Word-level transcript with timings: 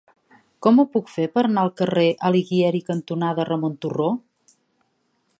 Com 0.65 0.79
ho 0.79 0.85
puc 0.93 1.11
fer 1.15 1.25
per 1.35 1.43
anar 1.49 1.65
al 1.65 1.69
carrer 1.81 2.05
Alighieri 2.29 2.81
cantonada 2.87 3.45
Ramon 3.51 3.75
Turró? 3.85 4.09